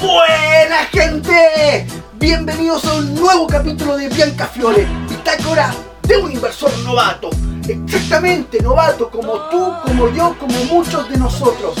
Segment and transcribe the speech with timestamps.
[0.00, 1.87] Buena gente,
[2.28, 7.30] bienvenidos a un nuevo capítulo de Bianca Fiore, bitácora de un inversor novato.
[7.66, 11.74] Exactamente, novato, como tú, como yo, como muchos de nosotros.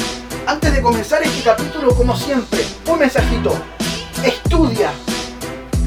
[0.46, 3.54] Antes de comenzar este capítulo, como siempre, un mensajito.
[4.24, 4.90] Estudia.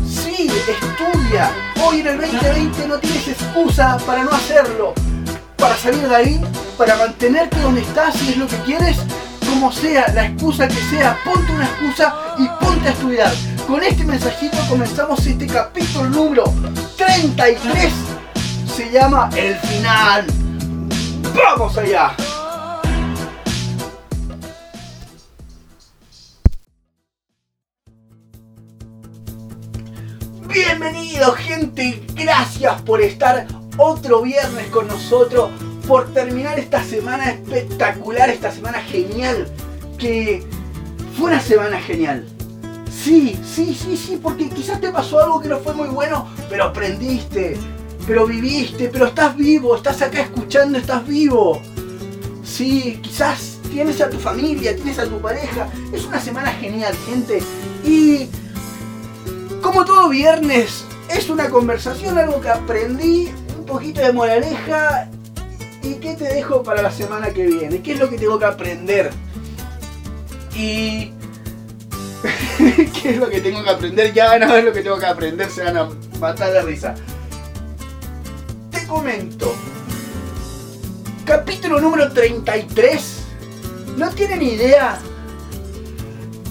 [0.08, 1.52] Sí, estudia.
[1.84, 4.94] Hoy en el 2020 no tienes excusa para no hacerlo.
[5.58, 6.42] Para salir de ahí,
[6.78, 8.98] para mantenerte donde estás si es lo que quieres,
[9.50, 13.34] como sea, la excusa que sea, ponte una excusa y ponte a estudiar.
[13.68, 16.44] Con este mensajito comenzamos este capítulo número
[16.98, 17.94] 33.
[18.76, 20.26] Se llama El Final.
[21.36, 22.16] ¡Vamos allá!
[30.48, 35.50] Bienvenidos gente, gracias por estar otro viernes con nosotros,
[35.88, 39.48] por terminar esta semana espectacular, esta semana genial,
[39.98, 40.44] que
[41.16, 42.31] fue una semana genial.
[43.04, 46.66] Sí, sí, sí, sí, porque quizás te pasó algo que no fue muy bueno, pero
[46.66, 47.58] aprendiste,
[48.06, 51.60] pero viviste, pero estás vivo, estás acá escuchando, estás vivo.
[52.44, 55.68] Sí, quizás tienes a tu familia, tienes a tu pareja.
[55.92, 57.42] Es una semana genial, gente.
[57.84, 58.28] Y
[59.64, 65.10] como todo viernes, es una conversación, algo que aprendí, un poquito de moraleja.
[65.82, 67.82] ¿Y qué te dejo para la semana que viene?
[67.82, 69.10] ¿Qué es lo que tengo que aprender?
[70.56, 71.14] Y...
[73.02, 74.14] ¿Qué es lo que tengo que aprender?
[74.14, 75.90] Ya van a ver lo que tengo que aprender, se van a
[76.20, 76.96] matar de risa.
[78.70, 79.54] Te comento.
[81.26, 83.18] Capítulo número 33.
[83.98, 85.00] ¿No tienen idea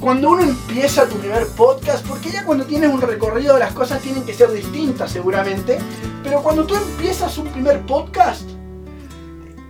[0.01, 4.25] cuando uno empieza tu primer podcast, porque ya cuando tienes un recorrido las cosas tienen
[4.25, 5.79] que ser distintas seguramente,
[6.23, 8.49] pero cuando tú empiezas un primer podcast,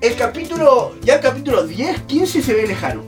[0.01, 3.03] el capítulo, ya el capítulo 10, 15 se ve lejano.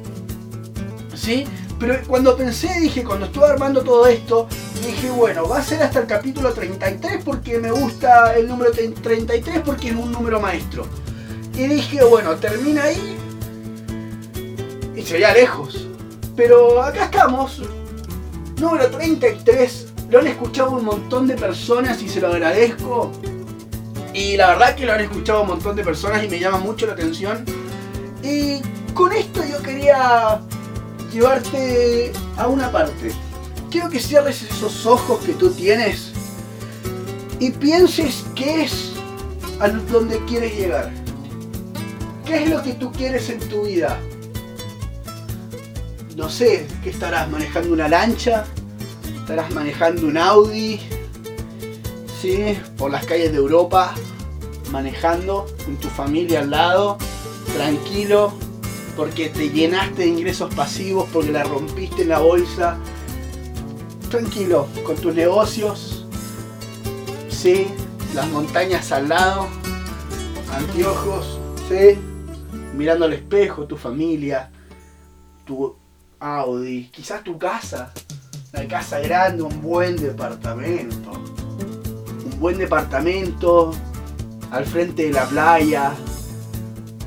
[1.14, 1.47] ¿Sí?
[1.82, 4.47] Pero cuando pensé, dije, cuando estuve armando todo esto,
[4.87, 9.62] dije, bueno, va a ser hasta el capítulo 33 porque me gusta el número 33
[9.65, 10.87] porque es un número maestro.
[11.54, 13.16] Y dije, bueno, termina ahí
[14.94, 15.88] y se veía lejos.
[16.37, 17.60] Pero acá estamos,
[18.60, 19.88] número 33.
[20.09, 23.10] Lo han escuchado un montón de personas y se lo agradezco.
[24.15, 26.87] Y la verdad que lo han escuchado un montón de personas y me llama mucho
[26.87, 27.44] la atención.
[28.22, 28.60] Y
[28.94, 30.41] con esto yo quería
[31.12, 33.12] llevarte a una parte.
[33.70, 36.12] Quiero que cierres esos ojos que tú tienes
[37.38, 38.92] y pienses qué es
[39.60, 40.90] a donde quieres llegar.
[42.24, 43.98] ¿Qué es lo que tú quieres en tu vida?
[46.16, 48.44] no sé, ¿qué estarás manejando una lancha?
[49.16, 50.80] ¿Estarás manejando un Audi?
[52.20, 52.56] ¿Sí?
[52.76, 53.94] Por las calles de Europa,
[54.70, 56.98] manejando con tu familia al lado,
[57.54, 58.32] tranquilo,
[58.97, 62.78] porque te llenaste de ingresos pasivos, porque la rompiste en la bolsa.
[64.10, 66.06] Tranquilo, con tus negocios,
[67.30, 67.66] ¿sí?
[68.14, 69.48] Las montañas al lado,
[70.53, 71.98] anteojos, ¿sí?
[72.75, 74.50] Mirando al espejo, tu familia,
[75.47, 75.74] tu
[76.20, 77.91] Audi, quizás tu casa,
[78.53, 83.72] una casa grande, un buen departamento, un buen departamento
[84.50, 85.92] al frente de la playa,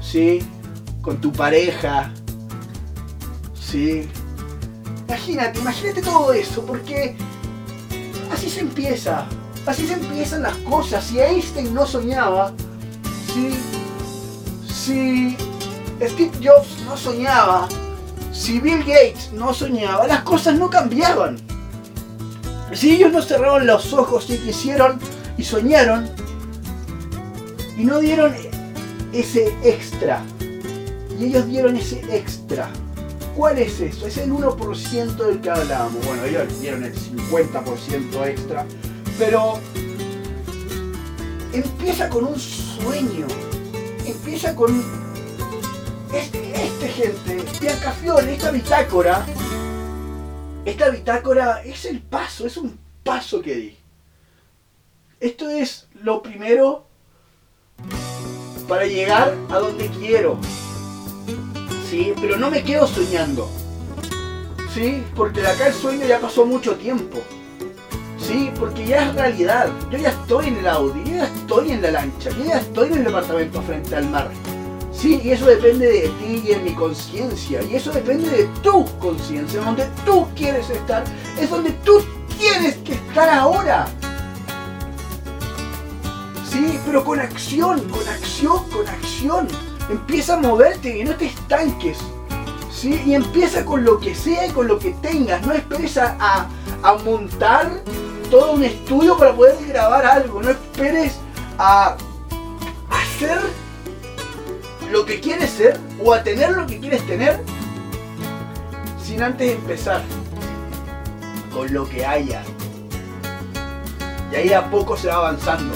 [0.01, 0.39] ¿sí?
[1.05, 2.11] Con tu pareja,
[3.53, 4.09] ¿sí?
[5.07, 7.15] Imagínate, imagínate todo eso, porque
[8.33, 9.27] así se empieza,
[9.67, 11.03] así se empiezan las cosas.
[11.03, 12.53] Si Einstein no soñaba,
[13.31, 13.53] si,
[14.67, 15.37] si
[16.01, 17.69] Steve Jobs no soñaba,
[18.31, 21.37] si Bill Gates no soñaba, las cosas no cambiaban.
[22.73, 24.99] Si ellos no cerraron los ojos y quisieron
[25.37, 26.09] y soñaron
[27.77, 28.33] y no dieron
[29.13, 30.23] ese extra,
[31.19, 32.69] y ellos dieron ese extra.
[33.35, 34.07] ¿Cuál es eso?
[34.07, 36.05] Es el 1% del que hablábamos.
[36.05, 38.65] Bueno, ellos dieron el 50% extra,
[39.17, 39.59] pero
[41.51, 43.27] empieza con un sueño,
[44.05, 44.83] empieza con
[46.13, 49.25] este, este gente, Bianca Fiore, esta bitácora,
[50.63, 53.77] esta bitácora es el paso, es un paso que di.
[55.19, 56.85] Esto es lo primero
[58.67, 60.39] para llegar a donde quiero.
[61.89, 62.13] ¿Sí?
[62.19, 63.49] Pero no me quedo soñando.
[64.73, 65.03] ¿Sí?
[65.15, 67.19] Porque acá el sueño ya pasó mucho tiempo.
[68.17, 69.69] Sí, porque ya es realidad.
[69.91, 72.87] Yo ya estoy en el Audi, yo ya estoy en la lancha, yo ya estoy
[72.87, 74.31] en el departamento frente al mar.
[74.91, 77.61] Sí, y eso depende de ti y de mi conciencia.
[77.61, 81.03] Y eso depende de tu conciencia, donde tú quieres estar.
[81.39, 82.03] Es donde tú
[82.37, 83.87] tienes que estar ahora.
[86.49, 89.47] Sí, pero con acción, con acción, con acción.
[89.89, 91.97] Empieza a moverte y no te estanques.
[92.71, 93.01] ¿sí?
[93.05, 95.45] Y empieza con lo que sea y con lo que tengas.
[95.45, 96.47] No esperes a, a-
[96.83, 97.71] a montar
[98.29, 100.41] todo un estudio para poder grabar algo.
[100.41, 101.17] No esperes
[101.57, 101.95] a
[102.89, 103.39] hacer
[104.91, 107.41] lo que quieres ser o a tener lo que quieres tener
[109.03, 110.01] sin antes empezar
[111.53, 112.43] con lo que haya.
[114.31, 115.75] Y ahí a poco se va avanzando.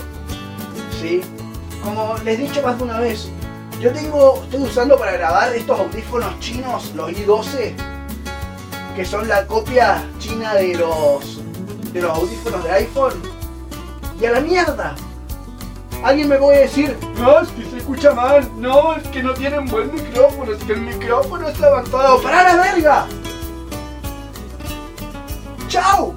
[1.02, 1.22] ¿Sí?
[1.84, 3.30] Como les he dicho más de una vez,
[3.80, 7.74] yo tengo, estoy usando para grabar estos audífonos chinos, los i12,
[8.96, 11.42] que son la copia china de los,
[11.94, 13.14] de los audífonos de iPhone.
[14.20, 14.96] Y a la mierda.
[16.04, 19.66] Alguien me puede decir, no, es que se escucha mal, no, es que no tienen
[19.66, 22.22] buen micrófono, es que el micrófono está avanzado.
[22.22, 23.06] ¡Para la verga!
[25.70, 26.16] ¡Chao!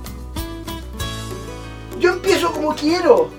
[1.99, 3.31] Yo empiezo como quiero.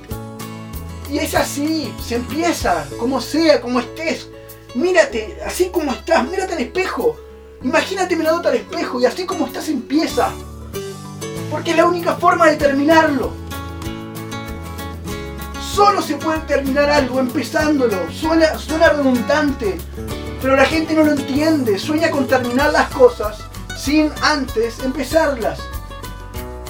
[1.09, 4.29] Y es así, se empieza, como sea, como estés.
[4.75, 7.15] Mírate, así como estás, mírate al espejo.
[7.63, 10.31] Imagínate mirándote al espejo y así como estás empieza.
[11.51, 13.31] Porque es la única forma de terminarlo.
[15.61, 18.11] Solo se puede terminar algo empezándolo.
[18.11, 19.77] Suena, suena redundante,
[20.41, 21.79] pero la gente no lo entiende.
[21.79, 23.37] Sueña con terminar las cosas
[23.77, 25.59] sin antes empezarlas.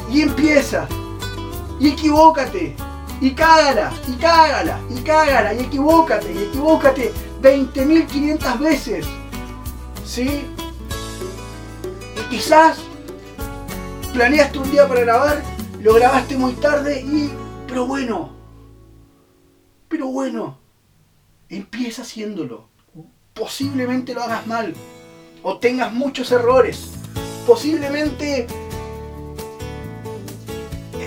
[0.09, 0.87] Y empieza.
[1.79, 2.75] Y equivócate.
[3.21, 3.91] Y cágala.
[4.07, 4.79] Y cágala.
[4.89, 5.53] Y cágala.
[5.53, 6.33] Y equivócate.
[6.33, 9.05] Y equivócate 20.500 veces.
[10.05, 10.45] ¿Sí?
[12.17, 12.77] Y quizás
[14.13, 15.43] planeaste un día para grabar,
[15.81, 17.31] lo grabaste muy tarde y...
[17.67, 18.31] Pero bueno.
[19.87, 20.59] Pero bueno.
[21.49, 22.69] Empieza haciéndolo.
[23.33, 24.73] Posiblemente lo hagas mal.
[25.41, 26.91] O tengas muchos errores.
[27.45, 28.47] Posiblemente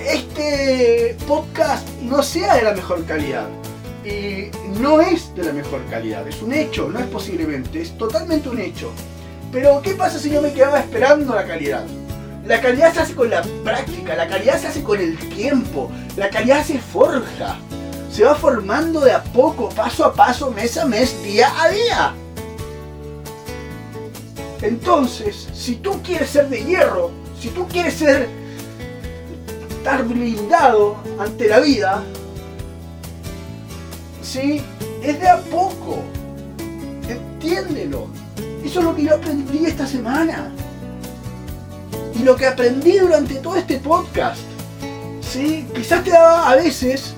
[0.06, 3.48] este podcast no sea de la mejor calidad.
[4.04, 4.50] Y
[4.80, 8.60] no es de la mejor calidad, es un hecho, no es posiblemente, es totalmente un
[8.60, 8.90] hecho.
[9.50, 11.84] Pero ¿qué pasa si yo me quedaba esperando la calidad?
[12.46, 16.30] La calidad se hace con la práctica, la calidad se hace con el tiempo, la
[16.30, 17.58] calidad se forja.
[18.10, 22.14] Se va formando de a poco, paso a paso, mes a mes, día a día.
[24.62, 27.10] Entonces, si tú quieres ser de hierro,
[27.40, 28.28] si tú quieres ser
[29.86, 32.02] estar blindado ante la vida,
[34.20, 34.60] ¿sí?
[35.00, 36.02] Es de a poco.
[37.08, 38.08] Entiéndelo.
[38.64, 40.50] Eso es lo que yo aprendí esta semana.
[42.16, 44.40] Y lo que aprendí durante todo este podcast.
[45.20, 45.64] ¿Sí?
[45.72, 47.14] Quizás te daba a veces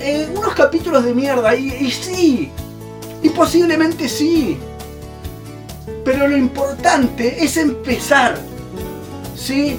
[0.00, 1.52] eh, unos capítulos de mierda.
[1.56, 2.52] Y, y sí.
[3.24, 4.56] Y posiblemente sí.
[6.04, 8.38] Pero lo importante es empezar.
[9.34, 9.76] ¿Sí?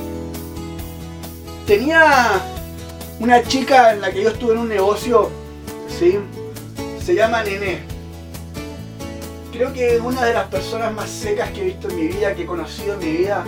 [1.69, 2.41] Tenía
[3.19, 5.29] una chica en la que yo estuve en un negocio,
[5.87, 6.17] ¿sí?
[6.99, 7.81] Se llama Nené.
[9.51, 12.41] Creo que una de las personas más secas que he visto en mi vida, que
[12.41, 13.45] he conocido en mi vida.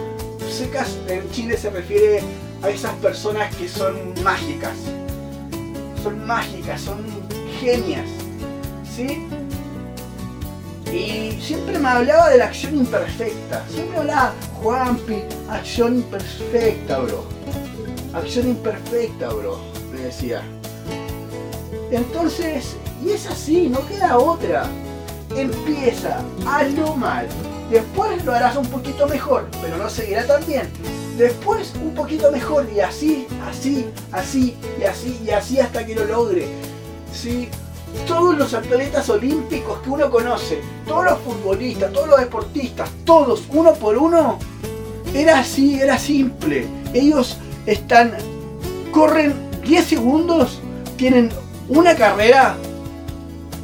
[0.47, 2.21] Secas en Chile se refiere
[2.62, 4.77] a esas personas que son mágicas.
[6.03, 7.04] Son mágicas, son
[7.59, 8.07] genias.
[8.95, 9.25] ¿Sí?
[10.94, 13.66] Y siempre me hablaba de la acción imperfecta.
[13.68, 17.41] Siempre hablaba, Juanpi, acción imperfecta, bro.
[18.13, 19.57] Acción imperfecta, bro,
[19.94, 20.41] me decía.
[21.91, 22.75] Entonces,
[23.06, 24.65] y es así, no queda otra.
[25.35, 27.27] Empieza, hazlo mal.
[27.69, 30.69] Después lo harás un poquito mejor, pero no seguirá tan bien.
[31.18, 36.06] Después un poquito mejor y así, así, así y así y así hasta que lo
[36.06, 36.47] logre.
[37.13, 37.47] ¿Sí?
[38.07, 43.73] Todos los atletas olímpicos que uno conoce, todos los futbolistas, todos los deportistas, todos uno
[43.73, 44.37] por uno,
[45.13, 46.68] era así, era simple.
[46.94, 48.13] Ellos están,
[48.91, 50.59] corren 10 segundos,
[50.97, 51.30] tienen
[51.69, 52.57] una carrera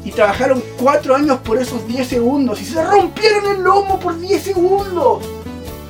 [0.04, 4.42] y trabajaron 4 años por esos 10 segundos y se rompieron el lomo por 10
[4.42, 5.22] segundos.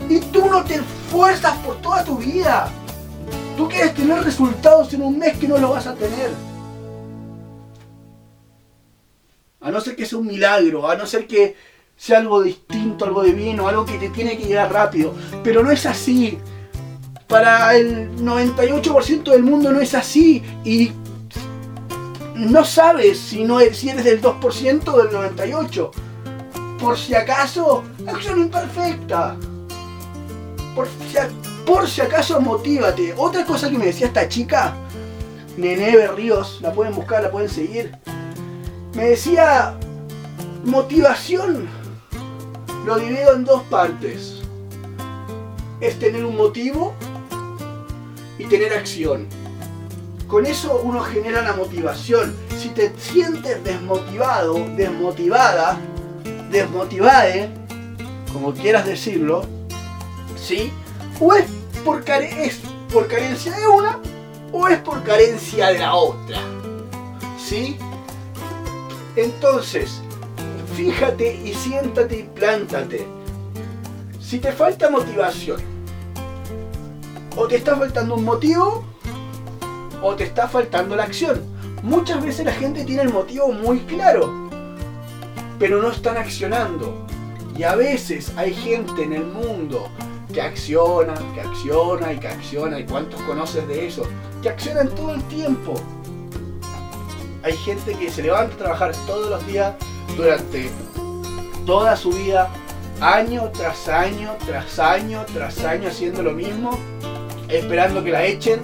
[0.09, 2.71] Y tú no te esfuerzas por toda tu vida.
[3.57, 6.31] Tú quieres tener resultados en un mes que no lo vas a tener.
[9.61, 11.57] A no ser que sea un milagro, a no ser que
[11.97, 15.15] sea algo distinto, algo divino, algo que te tiene que llegar rápido.
[15.43, 16.39] Pero no es así.
[17.29, 20.43] Para el 98% del mundo no es así.
[20.65, 20.93] Y
[22.35, 25.91] no sabes si, no si eres del 2% o del 98%.
[26.81, 29.37] Por si acaso, acción imperfecta.
[30.75, 31.19] Por si,
[31.67, 33.13] por si acaso motívate.
[33.17, 34.75] Otra cosa que me decía esta chica,
[35.59, 37.93] Nene Berríos, la pueden buscar, la pueden seguir.
[38.95, 39.77] Me decía,
[40.65, 41.69] motivación
[42.87, 44.43] lo divido en dos partes.
[45.81, 46.95] Es tener un motivo
[48.39, 49.27] y tener acción.
[50.27, 52.37] Con eso uno genera la motivación.
[52.59, 55.79] Si te sientes desmotivado, desmotivada,
[56.51, 57.51] desmotivade,
[58.33, 59.47] como quieras decirlo,
[60.37, 60.71] ¿sí?
[61.19, 61.47] O es
[61.85, 62.61] por, es
[62.93, 63.99] por carencia de una
[64.53, 66.39] o es por carencia de la otra.
[67.39, 67.79] ¿Sí?
[69.17, 70.03] Entonces,
[70.77, 73.07] fíjate y siéntate y plántate.
[74.21, 75.61] Si te falta motivación,
[77.37, 78.85] o te está faltando un motivo,
[80.03, 81.43] o te está faltando la acción.
[81.83, 84.49] Muchas veces la gente tiene el motivo muy claro,
[85.59, 87.07] pero no están accionando.
[87.57, 89.89] Y a veces hay gente en el mundo
[90.33, 94.03] que acciona, que acciona y que acciona, y cuántos conoces de eso,
[94.43, 95.75] que accionan todo el tiempo.
[97.43, 99.75] Hay gente que se levanta a trabajar todos los días
[100.17, 100.71] durante
[101.65, 102.51] toda su vida,
[103.01, 106.79] año tras año, tras año, tras año, haciendo lo mismo,
[107.49, 108.61] esperando que la echen,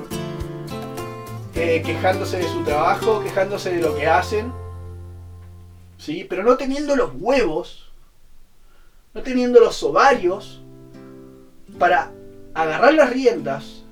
[1.55, 4.53] eh, quejándose de su trabajo, quejándose de lo que hacen,
[5.99, 6.27] ¿sí?
[6.29, 7.91] pero no teniendo los huevos,
[9.15, 10.63] no teniendo los ovarios
[11.79, 12.11] para
[12.55, 13.85] agarrar las riendas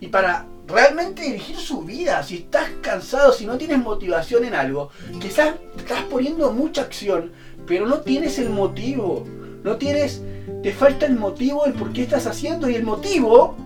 [0.00, 2.22] y para realmente dirigir su vida.
[2.22, 4.90] Si estás cansado, si no tienes motivación en algo,
[5.20, 7.32] quizás estás poniendo mucha acción,
[7.66, 9.26] pero no tienes el motivo.
[9.62, 10.22] No tienes,
[10.62, 13.56] te falta el motivo del por qué estás haciendo y el motivo,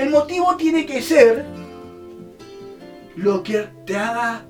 [0.00, 1.44] el motivo tiene que ser
[3.16, 4.44] lo que te haga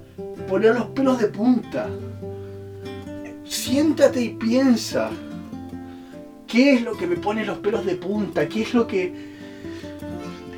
[0.49, 1.89] poner los pelos de punta.
[3.45, 5.11] Siéntate y piensa.
[6.47, 8.49] ¿Qué es lo que me pone los pelos de punta?
[8.49, 9.31] ¿Qué es lo que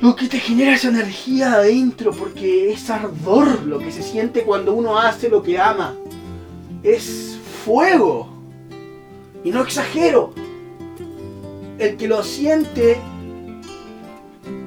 [0.01, 2.11] lo que te genera esa energía adentro?
[2.11, 5.95] Porque es ardor lo que se siente cuando uno hace lo que ama.
[6.83, 8.29] Es fuego.
[9.43, 10.33] Y no exagero.
[11.79, 12.97] El que lo siente,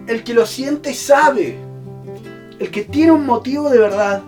[0.07, 1.59] el que lo siente sabe.
[2.59, 4.23] El que tiene un motivo de verdad.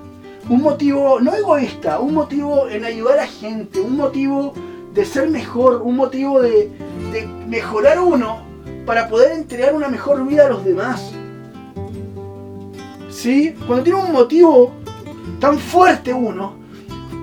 [0.49, 4.55] Un motivo no egoísta, un motivo en ayudar a gente, un motivo
[4.95, 6.71] de ser mejor, un motivo de,
[7.47, 8.43] mejorar uno
[8.87, 11.13] para poder entregar una mejor vida a los demás.
[13.11, 13.55] ¿Sí?
[13.67, 14.73] Cuando tiene un motivo
[15.41, 16.55] tan fuerte uno,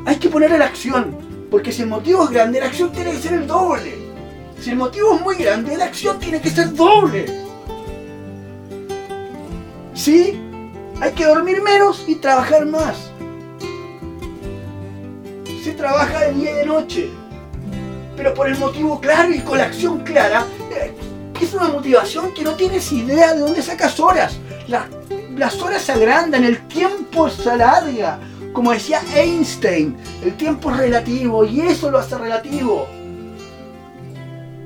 [0.05, 1.15] hay que ponerle la acción.
[1.49, 3.95] Porque si el motivo es grande, la acción tiene que ser el doble.
[4.59, 7.44] Si el motivo es muy grande, la acción tiene que ser doble.
[9.95, 10.39] ¿Sí?
[11.01, 13.11] Hay que dormir menos y trabajar más.
[15.63, 17.09] Se trabaja de día y de noche.
[18.15, 20.93] Pero por el motivo claro y con la acción clara, eh,
[21.41, 24.37] es una motivación que no tienes idea de dónde sacas horas.
[24.67, 24.87] La-
[25.35, 28.19] las horas se agrandan, el tiempo se alarga.
[28.53, 32.87] Como decía Einstein, el tiempo es relativo y eso lo hace relativo.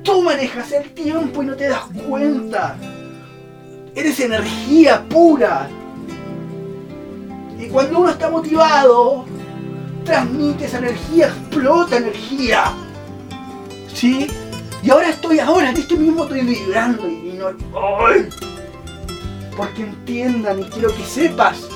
[0.04, 2.76] Tú manejas el tiempo y no te das cuenta.
[4.00, 5.68] Eres energía pura.
[7.58, 9.26] Y cuando uno está motivado,
[10.06, 12.72] transmite esa energía, explota energía.
[13.92, 14.26] ¿Sí?
[14.82, 17.48] Y ahora estoy, ahora en este mismo estoy vibrando y, no...
[17.78, 18.30] ¡Ay!
[19.54, 21.68] Porque entiendan y quiero que sepas.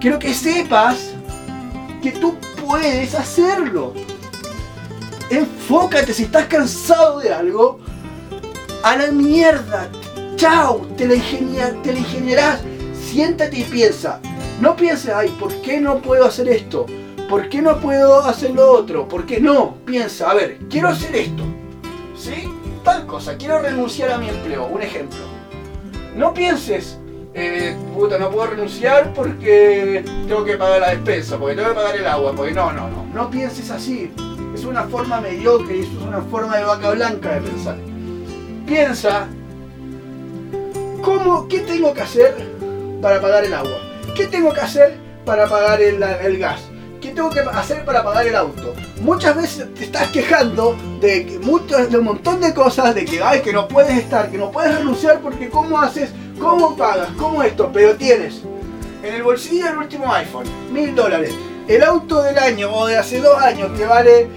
[0.00, 1.12] Quiero que sepas
[2.02, 3.92] que tú puedes hacerlo.
[5.28, 7.80] Enfócate, si estás cansado de algo,
[8.82, 9.90] a la mierda.
[10.42, 12.62] Chao, te la, ingenia- te la ingeniarás.
[13.00, 14.18] Siéntate y piensa.
[14.60, 16.84] No pienses, ay, ¿por qué no puedo hacer esto?
[17.30, 19.06] ¿Por qué no puedo hacer lo otro?
[19.06, 19.76] ¿Por qué no?
[19.86, 21.44] Piensa, a ver, quiero hacer esto.
[22.16, 22.48] ¿Sí?
[22.82, 24.66] Tal cosa, quiero renunciar a mi empleo.
[24.66, 25.20] Un ejemplo.
[26.16, 26.98] No pienses,
[27.34, 31.94] eh, puta, no puedo renunciar porque tengo que pagar la despensa, porque tengo que pagar
[31.94, 33.06] el agua, porque no, no, no.
[33.14, 34.10] No pienses así.
[34.52, 37.76] Es una forma mediocre es una forma de vaca blanca de pensar.
[38.66, 39.28] Piensa,
[41.02, 42.34] ¿cómo, qué tengo que hacer
[43.00, 43.78] para pagar el agua?
[44.14, 45.98] ¿Qué tengo que hacer para pagar el,
[46.38, 46.60] gas?
[47.00, 48.74] ¿Qué tengo que hacer para pagar el auto?
[49.00, 53.20] Muchas veces te estás quejando de, que mucho- de un montón de cosas, de que,
[53.22, 57.42] ay, que no puedes estar, que no puedes renunciar porque cómo haces, cómo pagas, cómo
[57.42, 58.42] esto, pero tienes
[59.02, 61.34] en el bolsillo el último iPhone, mil dólares.
[61.66, 64.28] El auto del año o de hace dos años que vale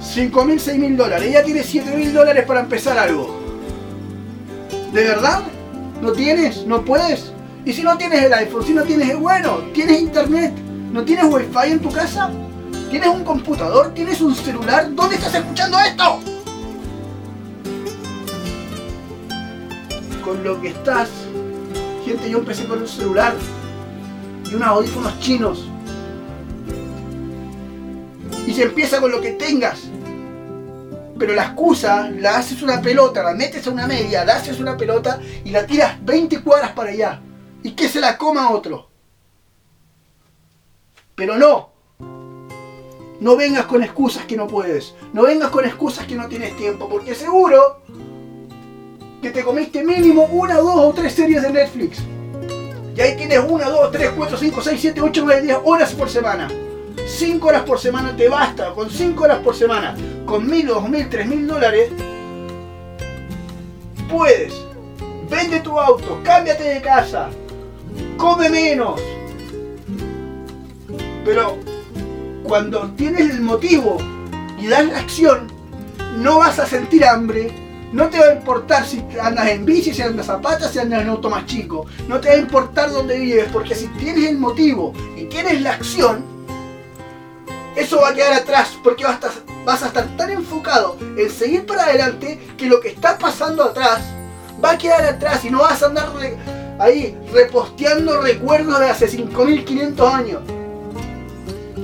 [0.00, 1.30] 5 mil, 6 mil dólares.
[1.32, 3.40] Ya tienes 7 mil dólares para empezar algo.
[4.92, 5.42] ¿De verdad?
[6.02, 7.32] no tienes, no puedes.
[7.64, 10.52] Y si no tienes el iPhone, si no tienes el bueno, tienes internet,
[10.92, 12.28] no tienes wifi en tu casa,
[12.90, 16.18] tienes un computador, tienes un celular, ¿dónde estás escuchando esto?
[20.24, 21.08] Con lo que estás,
[22.04, 23.34] gente, yo empecé con un celular
[24.50, 25.68] y unos audífonos chinos.
[28.44, 29.84] Y se empieza con lo que tengas.
[31.22, 34.76] Pero la excusa, la haces una pelota, la metes a una media, la haces una
[34.76, 37.20] pelota y la tiras 20 cuadras para allá.
[37.62, 38.88] Y que se la coma otro.
[41.14, 41.70] Pero no.
[43.20, 44.96] No vengas con excusas que no puedes.
[45.12, 46.88] No vengas con excusas que no tienes tiempo.
[46.88, 47.82] Porque seguro
[49.22, 51.98] que te comiste mínimo una, dos o tres series de Netflix.
[52.96, 56.10] Y ahí tienes una, dos, tres, cuatro, cinco, seis, siete, ocho, nueve, diez horas por
[56.10, 56.48] semana.
[57.06, 58.72] Cinco horas por semana te basta.
[58.72, 59.94] Con cinco horas por semana,
[60.26, 61.90] con mil, dos mil, tres mil dólares,
[64.10, 64.52] puedes.
[65.30, 67.30] Vende tu auto, cámbiate de casa,
[68.16, 69.00] come menos.
[71.24, 71.56] Pero
[72.42, 73.96] cuando tienes el motivo
[74.58, 75.46] y das la acción,
[76.18, 77.50] no vas a sentir hambre,
[77.92, 81.02] no te va a importar si andas en bici, si andas a patas, si andas
[81.02, 81.86] en auto más chico.
[82.08, 85.72] No te va a importar dónde vives, porque si tienes el motivo y tienes la
[85.72, 86.24] acción,
[87.76, 89.32] eso va a quedar atrás, porque vas a, estar,
[89.64, 94.00] vas a estar tan enfocado en seguir para adelante que lo que está pasando atrás
[94.62, 96.08] va a quedar atrás y no vas a andar
[96.78, 100.40] ahí reposteando recuerdos de hace 5500 años.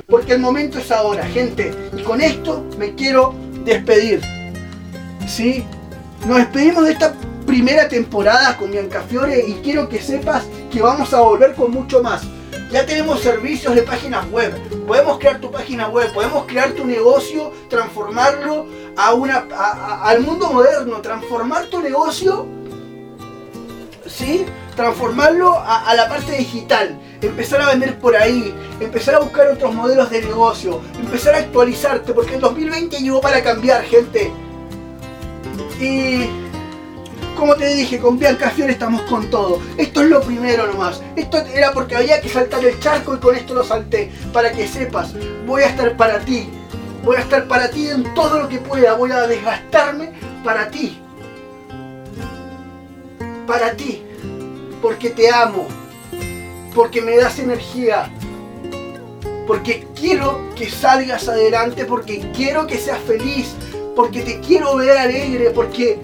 [0.06, 1.74] Porque el momento es ahora, gente.
[1.96, 4.22] Y con esto me quiero despedir.
[5.26, 5.64] ¿Sí?
[6.26, 7.14] Nos despedimos de esta
[7.46, 12.22] primera temporada con Biancafiore y quiero que sepas que vamos a volver con mucho más.
[12.70, 14.52] Ya tenemos servicios de páginas web.
[14.86, 19.46] Podemos crear tu página web, podemos crear tu negocio, transformarlo a una,
[20.02, 22.46] al mundo moderno, transformar tu negocio,
[24.06, 24.44] ¿sí?
[24.76, 30.08] Transformarlo a la parte digital, empezar a vender por ahí, empezar a buscar otros modelos
[30.10, 34.30] de negocio, empezar a actualizarte, porque el 2020 llegó para cambiar, gente.
[35.80, 36.47] Y
[37.38, 39.60] como te dije, con Bianca Fiore estamos con todo.
[39.76, 41.00] Esto es lo primero nomás.
[41.14, 44.10] Esto era porque había que saltar el charco y con esto lo salté.
[44.32, 45.14] Para que sepas,
[45.46, 46.48] voy a estar para ti.
[47.04, 48.94] Voy a estar para ti en todo lo que pueda.
[48.94, 50.10] Voy a desgastarme
[50.42, 51.00] para ti.
[53.46, 54.02] Para ti.
[54.82, 55.68] Porque te amo.
[56.74, 58.10] Porque me das energía.
[59.46, 61.84] Porque quiero que salgas adelante.
[61.84, 63.54] Porque quiero que seas feliz.
[63.94, 65.50] Porque te quiero ver alegre.
[65.50, 66.00] Porque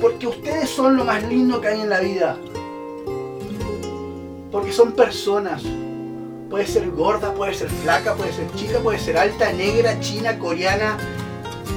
[0.00, 2.38] porque ustedes son lo más lindo que hay en la vida.
[4.50, 5.62] Porque son personas.
[6.50, 10.96] Puede ser gorda, puede ser flaca, puede ser chica, puede ser alta, negra, china, coreana,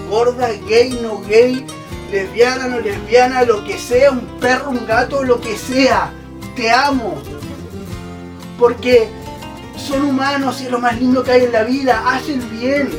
[0.10, 1.66] gorda, gay, no gay,
[2.12, 6.12] lesbiana, no lesbiana, lo que sea, un perro, un gato, lo que sea.
[6.56, 7.16] Te amo.
[8.60, 9.10] Porque
[9.78, 12.04] son humanos y es lo más lindo que hay en la vida.
[12.06, 12.90] Hacen bien.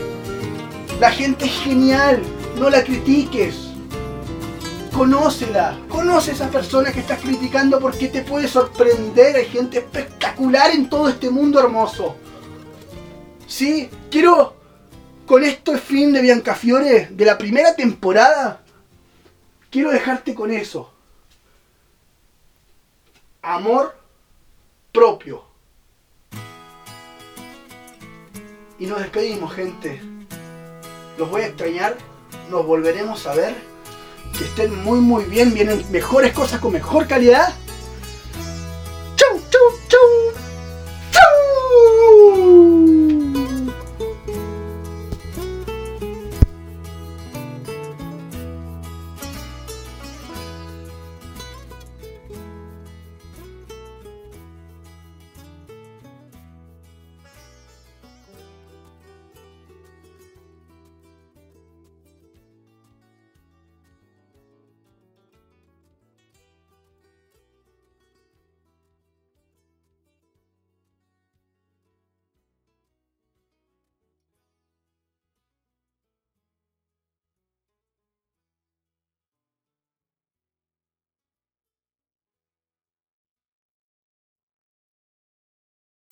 [1.01, 2.23] La gente es genial.
[2.59, 3.68] No la critiques.
[4.99, 9.37] Conócela, conoce a esa persona que estás criticando porque te puede sorprender.
[9.37, 12.17] Hay gente espectacular en todo este mundo hermoso.
[13.47, 14.57] Sí, quiero
[15.25, 18.61] con esto el fin de Biancafiore de la primera temporada.
[19.71, 20.93] Quiero dejarte con eso.
[23.41, 23.95] Amor
[24.91, 25.45] propio.
[28.81, 30.03] Y nos despedimos, gente.
[31.17, 31.97] Los voy a extrañar.
[32.51, 33.68] Nos volveremos a ver
[34.37, 37.55] que estén muy muy bien, vienen mejores cosas con mejor calidad